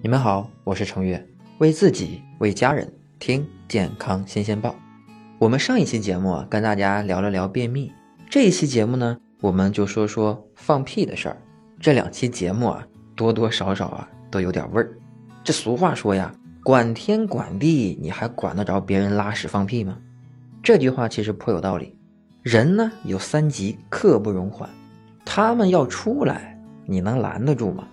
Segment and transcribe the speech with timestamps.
[0.00, 1.26] 你们好，我是程月，
[1.58, 4.72] 为自己为家人听健康新鲜报。
[5.40, 7.92] 我们上一期节目啊，跟大家聊了聊便秘，
[8.30, 11.36] 这一期节目呢，我们就说说放屁的事儿。
[11.80, 12.86] 这两期节目啊，
[13.16, 14.96] 多多少少啊都有点味儿。
[15.42, 19.98] 这俗话说呀，管天管地，你还管得着别人拉屎放屁吗？
[20.62, 21.98] 这句话其实颇有道理。
[22.44, 24.70] 人呢有三急，刻不容缓，
[25.24, 26.56] 他们要出来，
[26.86, 27.88] 你能拦得住吗？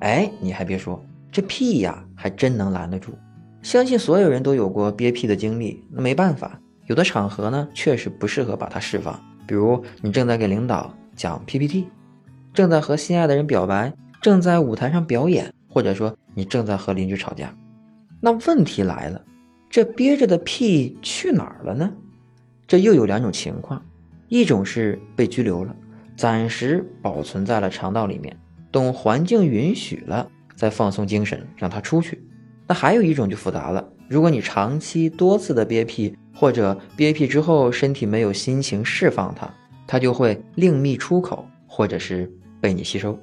[0.00, 1.00] 哎，你还别说。
[1.34, 3.12] 这屁呀，还真能拦得住。
[3.60, 5.82] 相信所有人都有过憋屁的经历。
[5.90, 9.20] 那没办法，有的场合呢，确实不适合把它释放。
[9.44, 11.88] 比如你正在给领导讲 PPT，
[12.52, 17.52] 正在和心爱的人表白，正在舞台上表演，或者说你正在和邻居吵架。
[18.20, 19.20] 那问题来了，
[19.68, 21.92] 这憋着的屁去哪儿了呢？
[22.68, 23.84] 这又有两种情况：
[24.28, 25.74] 一种是被拘留了，
[26.16, 28.36] 暂时保存在了肠道里面，
[28.70, 30.30] 等环境允许了。
[30.54, 32.22] 再放松精神，让他出去。
[32.66, 33.86] 那还有一种就复杂了。
[34.08, 39.52] 如果你长期多次的憋屁，或者憋屁之后身体没有心情释放它，
[39.86, 43.18] 它就会另觅出口，或者是被你吸收。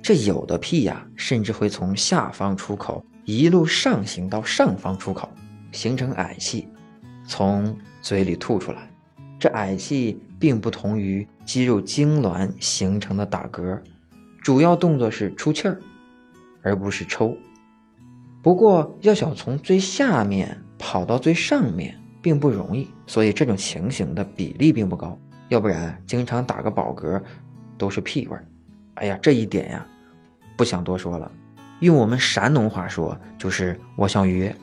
[0.00, 5.28] 这有的屁呀，甚至会从下方出口一路上行到上方出口，
[5.72, 6.68] 形成嗳气，
[7.26, 8.88] 从嘴里吐出来。
[9.38, 13.80] 这嗳气并不同于肌肉痉挛形成的打嗝，
[14.42, 15.80] 主要动作是出气儿。
[16.66, 17.32] 而不是抽。
[18.42, 25.16] 不过要想从最下面跑到最上面，并不容易，所以这种情形的比例并不高。
[25.48, 27.22] 要不然经常打个饱嗝，
[27.78, 28.44] 都是屁味儿。
[28.94, 29.86] 哎呀，这一点呀，
[30.56, 31.30] 不想多说了。
[31.80, 34.54] 用我们山东话说，就是我想约。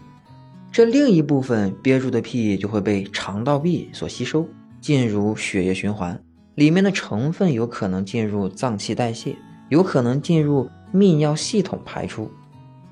[0.71, 4.45] 这另一部分憋住的屁就会被肠道壁所吸收，
[4.81, 6.19] 进入血液循环，
[6.55, 9.35] 里面的成分有可能进入脏器代谢，
[9.73, 10.69] 有可能进入。
[10.93, 12.29] 泌尿系统排出，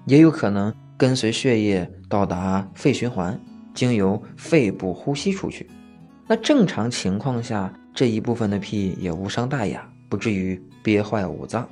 [0.08, 3.40] 也有可能跟随血液到达肺循环，
[3.76, 5.70] 经由肺部呼吸出去。
[6.26, 11.70] 那正常情况下，这一部分的屁也无伤大雅，不至于憋坏五脏。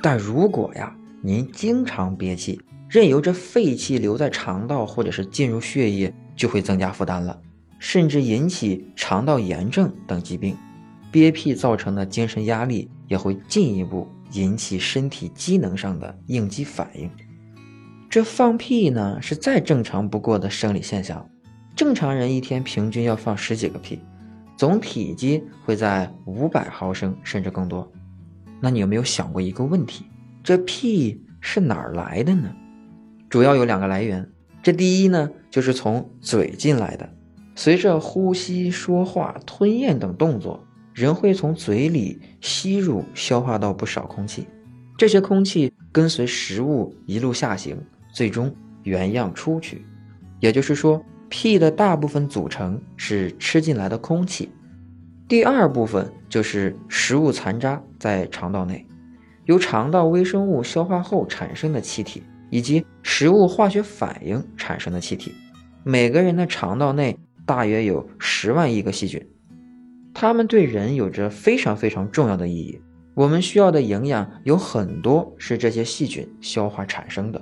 [0.00, 7.38] 但如果呀，您经常憋气，任由这废气留在肠道或者是进入血液，就会增加负担了，
[7.78, 10.56] 甚至引起肠道炎症等疾病。
[11.10, 14.08] 憋屁造成的精神压力也会进一步。
[14.34, 17.10] 引起身体机能上的应激反应，
[18.08, 21.28] 这放屁呢是再正常不过的生理现象。
[21.76, 24.00] 正常人一天平均要放十几个屁，
[24.56, 27.92] 总体积会在五百毫升甚至更多。
[28.58, 30.06] 那你有没有想过一个问题？
[30.42, 32.50] 这屁是哪儿来的呢？
[33.28, 34.26] 主要有两个来源。
[34.62, 37.06] 这第一呢，就是从嘴进来的，
[37.54, 40.64] 随着呼吸、说话、吞咽等动作。
[40.92, 44.46] 人会从嘴里吸入、消化到不少空气，
[44.98, 47.76] 这些空气跟随食物一路下行，
[48.12, 49.84] 最终原样出去。
[50.40, 54.50] 也就是说，屁的大部分组成是吃进来的空气，
[55.26, 58.86] 第二部分就是食物残渣在肠道内，
[59.46, 65.32] 由肠道微生物消化后产生的气体，以及食物化学反应产生的气体。
[65.84, 69.26] 每个人的肠道内大约有十万亿个细菌。
[70.14, 72.80] 它们对人有着非常非常重要的意义。
[73.14, 77.40] 我们需要的营养有很多是这些细菌消化产生的。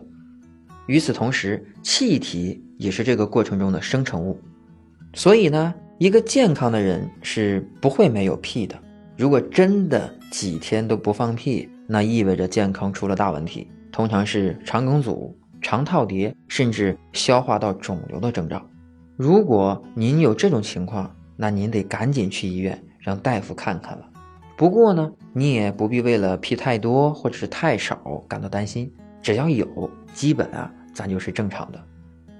[0.87, 4.41] 与此同时，气体也是这个过程中的生成物。
[5.15, 8.77] 所以呢，一个健康的人是不会没有屁的。
[9.17, 18.65] 如果真的几天都不放屁，那意味着健康出了大问题，通常是肠梗阻、肠套叠，甚至消化道肿瘤的征兆。
[19.17, 24.07] 如果您有这种情况，那您得赶紧去医院让大夫看看了。
[24.59, 28.93] 不过呢，你也不必为了屁太多或者是太少感到担心，
[29.23, 31.83] 只要有，基本啊，咱就是正常的。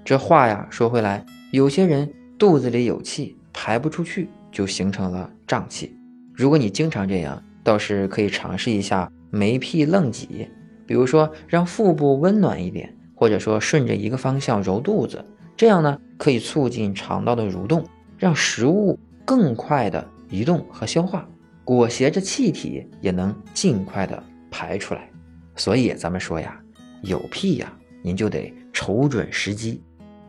[0.05, 5.97] 这话呀说回来，有些人肚子里有气排不出去，就形成了胀气。
[6.35, 10.47] 如果你经常这样，倒是可以尝试一下没屁愣挤，
[10.85, 15.25] 比如说让腹部温暖一点，或者说顺着一个方向揉肚子，
[15.57, 17.83] 这样呢可以促进肠道的蠕动。
[18.21, 21.27] 让食物更快的移动和消化，
[21.65, 25.09] 裹挟着气体也能尽快的排出来。
[25.55, 26.55] 所以咱们说呀，
[27.01, 27.73] 有屁呀，
[28.03, 29.81] 您就得瞅准时机，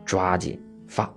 [0.03, 1.07] 抓紧放。